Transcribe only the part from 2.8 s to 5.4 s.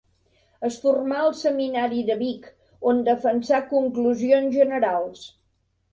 on defensà conclusions generals.